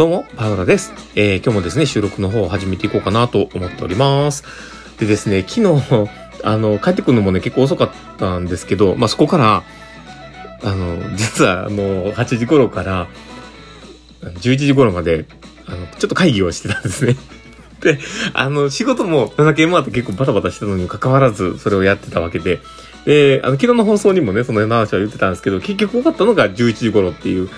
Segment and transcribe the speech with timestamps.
[0.00, 0.94] どうも、パウラです。
[1.14, 4.44] えー、今日もですね、収録の方を始めていこうかなと思っております。
[4.98, 6.08] でですね、昨日、
[6.42, 9.62] あの、帰ってくるのもね、結構遅かったんですけど、まあ、そこから、
[10.64, 13.08] あの、実は、あの、8時頃から、
[14.22, 15.26] 11時頃まで、
[15.66, 17.16] あの、ちょっと会議をしてたんですね。
[17.82, 17.98] で、
[18.32, 22.60] あの、仕事も7件回って結構バタバタしてたのにもかかわらず、それをやってたわけで、
[23.04, 27.50] で、あの、昨日の放送にもね、その話は言ってたんですけど、結局終わったのが11時頃っていう、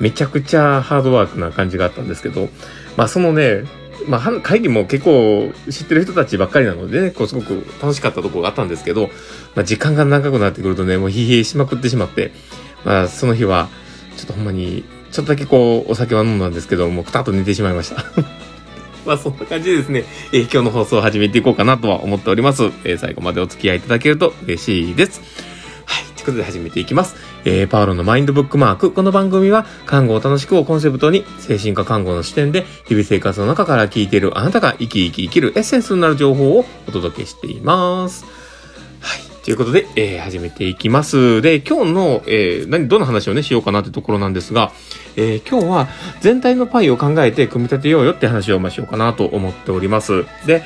[0.00, 2.48] めちゃくちゃハードワークな感じがあったんですけど、
[2.96, 3.64] まあそのね、
[4.08, 9.08] まあ会議も結構知ってる人たちばっかりなのでね、こうすごく楽しかったところがあったんですけど、
[9.54, 12.32] まあ時間が長くなってくるとね、もう疲弊しまくってしまって、
[12.84, 13.68] まあその日は、
[14.16, 18.04] ちょっとほんまに、ちょっとだけこう、お酒は飲んだんですけど、もうくたっと寝てしまいました。
[19.06, 22.64] まあそんな感じでですね、えー今日の放送を始めていこうかなとは思っております。
[22.84, 25.20] えー最後までお付き合いいただけると嬉しいです。
[25.84, 26.04] はい。
[26.14, 27.16] ということで始めていきます。
[27.44, 28.92] えー、パウロのマインドブックマーク。
[28.92, 38.24] この番組は、看護を楽しくをコンセプトに、精神科看護の視点で、日々生活の中から聞いているあなたが生き生き生きるエッセンスになる情報をお届けしています。
[39.00, 39.20] はい。
[39.42, 41.40] ということで、えー始めていきます。
[41.40, 44.72] で、今日の、えー何、どんな話をね、しようかなってところなんですが、
[45.16, 45.88] えー今日は
[46.20, 50.26] 全体のパイを考えて組み立てようよって話をましようかなと思っております。
[50.46, 50.62] で、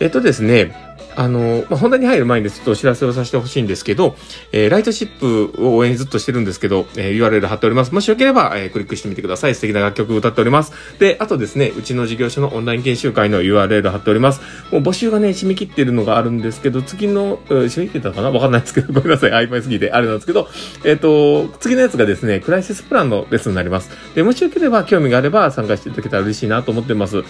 [0.00, 0.83] えっとですね、
[1.16, 4.16] あの、まあ、本題に入る前にちょっとお知らせをさせてほしいんですけど、
[4.52, 7.92] えーライトシップを応援ずっとしてるんですけど、えー URL 貼っております。
[7.92, 9.54] もしよければ、えークリックしてみてください。
[9.54, 10.72] 素敵な楽曲歌っております。
[10.98, 14.40] で、あとですね、うちの事業所のオンライン研修会の URL 貼っております。
[14.70, 18.30] もう募集がね、締め切ってるのがあるんですけど、次の、えー締め切ってたかな？
[18.30, 19.30] わかんないですけど、 ごめんなさい。
[19.30, 20.48] 曖昧すぎて、あれなんですけど、
[20.84, 23.90] えっ、と、次のやつがですね、クライシスプランのレッスンになります。
[24.14, 27.22] で、もしよければ、興味があれば参加していただけたら嬉しいなと思ってます。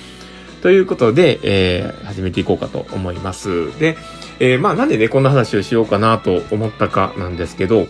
[0.65, 3.79] ということで、えー始めていこうかと思います。
[3.79, 3.99] で、
[4.41, 7.87] えーまあなんでね、こんな話をしようかなと思ったかなんですけど、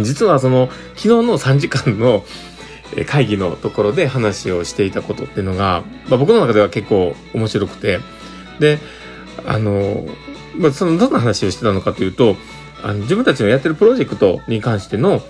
[0.00, 2.24] 実はその、昨日の3時間の
[3.06, 8.00] 会議のところで話をしていたことっていうのが、まあ僕の中では結構面白くて、
[8.58, 8.78] で、
[9.46, 10.06] あの、
[10.56, 12.36] まあその、どんな話をしてたのかというと、
[12.82, 15.20] あの自分たちのやってるプロジェクトに関しての、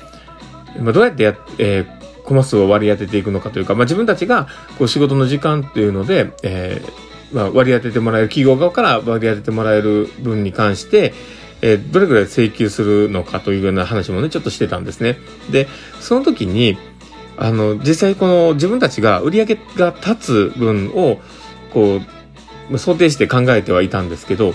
[0.79, 4.49] まあ、どうやってやっ、えーコマ数を割り当てていくのかというか、まあ、自分たちが
[4.79, 11.15] こう仕事の時間っていうので、えーまあ、割り当ててもらえる企業側から割り当ててもらえる分に関して、
[11.63, 15.17] えーどれぐらい請求するのかというような話もね、ちょっとしてたんですね。
[15.51, 15.69] で、
[16.01, 16.77] その時に、
[17.39, 21.19] あの、実際この自分たちが売り上げが立つ分を、
[21.73, 24.55] こう、ま想定して考えてはいたんですけど、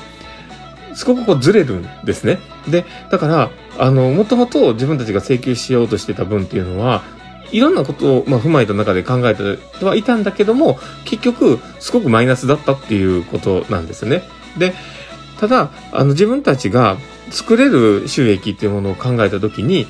[0.94, 2.40] すごくこうずれるんですね。
[2.68, 7.04] で、だから、あの、もともと自分たちが請求しようとしてた分っていうのは、
[7.52, 14.24] いろんなことを、まあ、踏まえた中で考えてはいたんだけども、結局、すごくマイナスだったっていうことなんですね。
[14.58, 14.74] で、
[15.40, 16.98] ただ、あの、自分たちが
[17.30, 19.88] 作れる収益っていうものを考えたときに、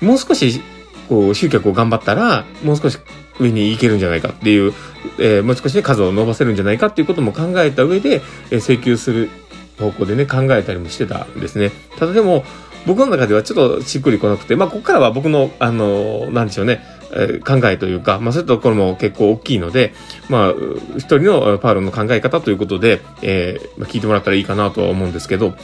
[0.00, 0.60] もう少し、
[1.08, 2.98] こう、集客を頑張ったら、もう少し
[3.38, 4.72] 上に行けるんじゃないかっていう、
[5.18, 9.30] えーもう少しね、数を伸ばせるんじゃないかっていうことも考えた上で、えー請求する
[9.78, 11.70] 方向でね、考えたりもしてたんですね。
[11.98, 12.44] ただでも、
[12.86, 16.82] 僕の中ではちょっとしっくりこなくて、まあ、ここからは僕の、あの、なんでしょうね、
[17.18, 19.94] え考えというか、まあ、そういうところも結構大きいので、
[20.28, 20.54] まあ、
[20.96, 25.54] 一人のパウロの考え方ということで、えー聞いてもらったらいいかなとは思うんですけど、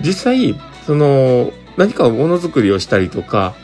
[0.00, 3.54] 実際、その、何かものづくりをしたりとか、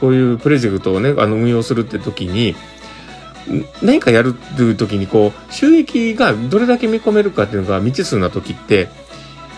[0.00, 2.54] こういうプロジェクトをね、あの、運用するって時に、
[3.82, 8.88] 何かやるっていう時に、こう、収益がどれだけ見込めるかっていうのが未知数な時って、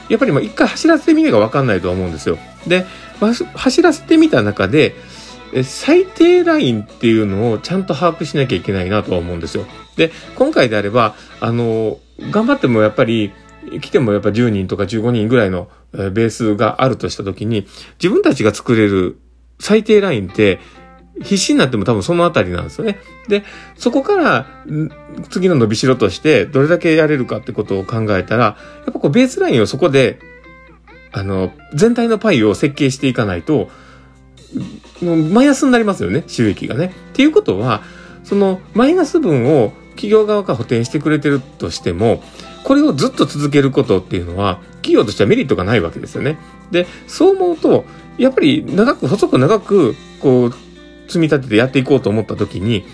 [0.09, 2.39] やっぱりまあ一回走らせてみなきゃわかんないとは思うんですよ。
[2.67, 2.87] で、
[3.21, 4.95] まあ走らせてみた中で、
[5.63, 9.67] 最低ラインっていうのをちゃんと把握しなきゃいけないなとは思うんですよ。
[9.97, 11.99] で、今回であれば、あの、
[12.31, 13.33] 頑張ってもやっぱり、
[13.81, 17.67] 来てもやっぱ10人とか15人ぐらいのベースがあるとしたときに、
[18.03, 19.19] 自分たちが作れる
[19.61, 20.61] 最低ラインって、
[21.23, 22.99] 必死になっても多分そのあたりなんですよね。
[23.29, 23.45] で、
[23.77, 24.47] そこから、
[25.31, 28.57] 次の伸びしろとして、どれだけやれるかってことを考えたら、や
[28.91, 30.19] っぱこうベースラインをそこで、
[31.13, 33.71] あの、全体のパイを設計していかないと、
[35.03, 36.95] もうマイナスになりますよね、収益がね。
[37.13, 37.83] っていうことは、
[38.25, 42.23] そのマイナス分を企業側が補填してくれてるとしても、
[42.65, 46.39] これをずっと続けることっていうのは、企業としてはメリットがないわけですよね。
[46.71, 47.85] で、そう思うと、
[48.19, 50.55] やっぱり長く、細く長く、こう、
[51.07, 52.85] 積み立ててやっていこうと思った時に、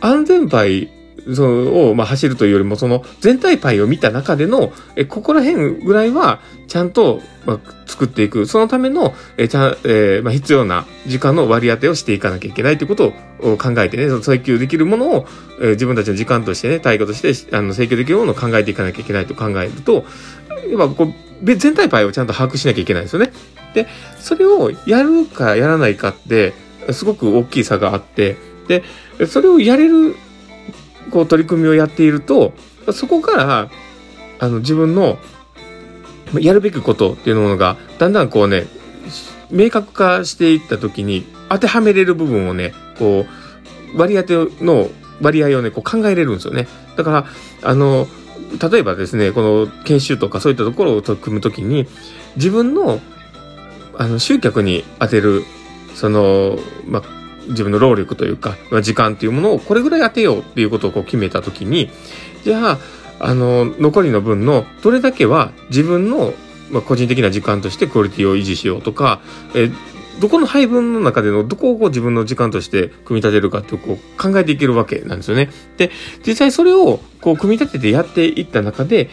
[0.00, 0.90] 安全牌
[1.34, 8.46] そのを、まあ、走るというよりも、その全体パイを見た中での、え、ここら辺ぐらいは、ちゃんと、まあ、作っていく。
[8.46, 15.26] そのための、え、ちゃん、えーまあ、必要な時間の割り当てをしていかなきゃいけないということを考えてね、その請求できるものを、
[15.60, 20.04] えー自分たちの時間としてね、対価として、あの、請求できるものを考えていかなきゃいけないと考えると、
[20.70, 21.14] やっぱこう、
[21.44, 23.32] 全体パイをちゃんと把握しなきゃいけないですよね。
[23.74, 23.86] で、
[24.18, 26.52] それをやるかやらないかって、
[26.92, 28.36] すごく大きい差があって、
[28.68, 28.84] で、
[29.26, 30.14] それをやれる
[31.10, 32.52] こう取り組みをやっていると、
[32.92, 33.70] そこから、
[34.38, 35.18] あの、自分の
[36.40, 38.66] やるべきことっていうものが、だんだんこうね、
[39.50, 43.26] 明確化していった時に、当てはめれる部分をね、こ
[43.94, 44.88] う、割り当ての
[45.20, 46.66] 割合をね、こう考えれるんですよね。
[46.96, 47.26] だから、
[47.62, 48.08] あの、
[48.70, 51.86] 例えばですね、この研修とかそういったところを取り組むときに、
[52.36, 53.00] 自分の、
[53.96, 55.44] あの、集客に当てる、
[55.94, 61.90] その、まあ、自分の労力というか、ま、時間っていうものをこれぐらい当てようっていうことをこう決めたときに、
[62.44, 62.78] じゃあ、
[63.20, 66.34] あの、残りの分のどれだけは自分の、
[66.70, 69.20] まあ、個人的な時間としてクオリティを維持しようとか、
[69.54, 69.70] え
[70.20, 75.50] どこの配分の中でのどこをこう自分の時間として組み立てるかってこう考えていけるわけなんですよね。
[75.78, 75.90] で、
[76.26, 79.10] 実際それをこう組み立ててやっていった中で、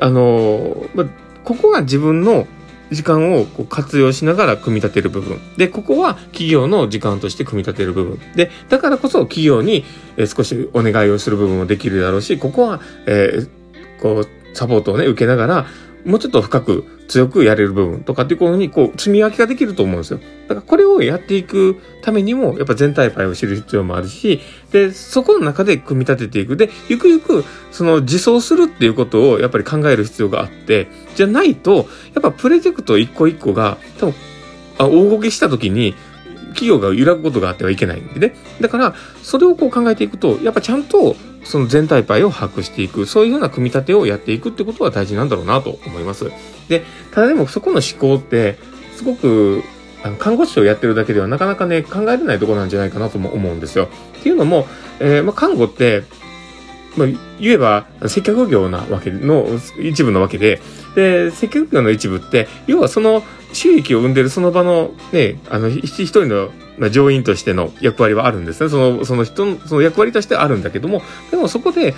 [0.00, 1.04] あの、ま
[1.44, 2.46] ここが自分の
[2.92, 5.40] 時間をこう活用しながら組み立てる部分。
[5.56, 8.20] で、ここは企業の時間として組み立てる部分。
[8.36, 9.84] で、だからこそ企業に
[10.26, 13.48] 少しお願いをする部分もできるだろうし、ここは、えー、
[14.00, 15.66] こう、サポートをね、受けながら、
[16.04, 20.20] もうちょっと深く強くやれる部分とかっていうことにこう積み分けができると思うんですよ。
[20.48, 24.40] だからこれをやっていくためにもやっぱ全体パイを知る必要もあるし、
[24.72, 26.56] で、そこの中で組み立てていく。
[26.56, 34.14] で、ゆくゆくその自走するっていうことをやっぱり考える必要があって、じゃないと、やっぱプロジェクト一個一個が多分、
[34.78, 35.94] あ大動きした時に
[36.54, 38.34] 企業が揺らぐことがあってはいけないんでね。
[38.60, 46.30] だから、それをこう考えていくと、やっぱちゃんとその全体パイを把握していく、そういうような組み立てをやっていくってことは大事なんだろうなと思います。
[46.68, 48.58] で、ただでもそこの思考って、
[48.96, 49.62] すごく、
[50.04, 53.88] あの看護師をやってるだけではなかなかね、考えれないとこなんじゃないかなとも思うんですよ。
[54.18, 54.66] っていうのも、
[55.00, 56.04] えー、まあ、看護って、
[56.96, 57.08] まあ、
[57.40, 59.46] 言えば接客業なわけの
[59.80, 60.60] 一部なわけで、
[60.94, 63.22] で、接客業の一部って、要はその
[63.52, 68.70] 収益を生んでるその場のね、あの、一人のまあ、上院としての役割はあるんですね。
[68.70, 71.94] その、その人の、その役割としてあるんだけども、でもそこで、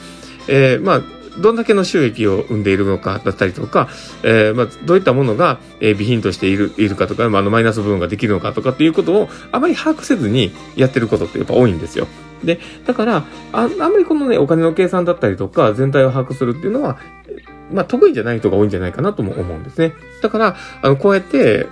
[0.48, 1.02] えー、まあ、
[1.38, 3.88] どんだけの収益を生んでいるのかだったりとか、
[4.22, 12.06] えー、まあ、どういったものが、えー、備品としている、いるかとか、まあ、あの、マイナス部分ができるのかとかっていうことを、あまり把握せずにやってることってやっぱ多いんですよ。
[12.44, 16.98] で、だから、ああんまりこのね、お金の計算だったりとか、全体を把握するっていうのは、
[17.72, 19.94] まあ、得意じゃない人が多いんじゃないかなとも思うんですね。
[20.22, 21.66] だから、あの、こうやって、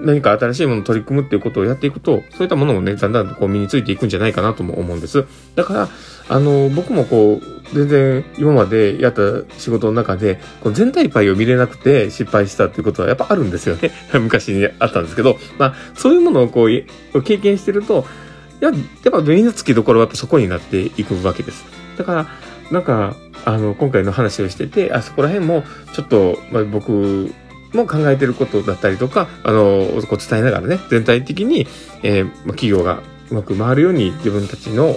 [0.00, 5.24] 何か新しいものを取り組むっていうことをやっていくと、そういったものもね、だんだんとこう身についていくんじゃないかなとも思うんです。
[5.56, 5.88] だから、
[6.28, 9.22] あの、僕もこう、全然今までやった
[9.58, 13.90] 仕事の中で、こう全体パイを見れなくて失敗したっていうことはやっぱあるんですよね。
[14.14, 18.06] 昔にあったんですけど、まあ、そういうものをこう、経験してると、
[18.60, 21.64] や、やっぱ目の付きどころはやっぱそこになっていくわけです。
[21.98, 22.26] だから、
[22.70, 25.62] なんか、あの、今回の話をしてて、あそこら辺も、
[25.94, 27.34] ちょっと、まあ、僕
[27.72, 31.66] も考えてることだったりとか、あの、こう伝えながらね、全体的に、
[32.02, 34.96] えー、企業がうまく回るように自分たちの、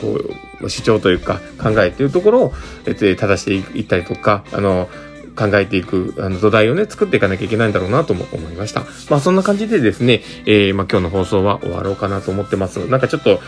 [0.00, 0.20] こ
[0.62, 2.52] う、主張というか考えというところを、
[2.86, 4.88] えー、正していったりとか、あの、
[5.36, 8.80] 考えていく、あの、土台をね、作っていかなきゃいけないんだろうなとも思いました。
[9.10, 12.78] まあ、そんな感じでですね、えー、まあ、今日の放送は終わろうかなと思ってます。
[12.88, 13.40] なんかちょっと、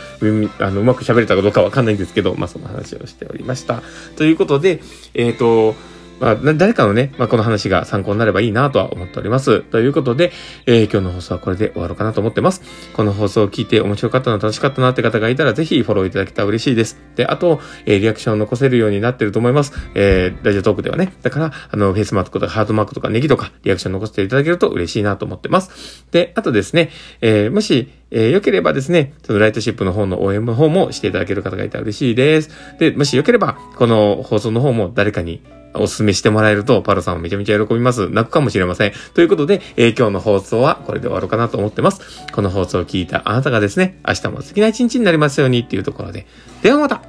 [0.60, 3.82] あの、うまく喋れたかどうかわかんないんですけど、まあ、その話をしておりました。
[4.16, 4.80] ということで、
[5.14, 5.74] えっ、ー、と、
[6.20, 9.60] まあ、誰かのね、まあ、この話が参考になればいいなとは思っております。
[9.60, 10.32] ということで、
[10.66, 12.62] えー、今日の放送はこれで終わろうかなと思ってます。
[12.94, 17.00] この放送を聞いて面白かったな、楽しかったなって方がいたら、ぜひフォローいただけたら嬉しいです。
[17.16, 19.72] で、あと、えー、リアクションを残せるようになってると思います。
[19.94, 21.12] えー、ラジオトークではね。
[21.22, 26.06] だから、あの、フェイスマークとかハートマークとかネギとか、リアクション残していただけると嬉しいなと思ってます。
[26.10, 32.50] で、あとですね、えー、もし、えー、良ければですね、そのライトシップの方の応援の方もしていただける方がいたら嬉しいです。
[32.78, 35.42] で、もし良ければ、この放送の方も誰かに
[35.82, 38.08] お勧めしてもらえると、パロさんもめちゃめちゃ喜びます。
[38.08, 38.92] 泣くかもしれません。
[39.14, 42.00] ということで、えー、今日の放送はこれで終わろうかなと思ってます。
[42.32, 46.26] この放送を聞いたあなたがですね、明日も素敵な一日になりますようにっていうところで、
[46.62, 47.02] ではまた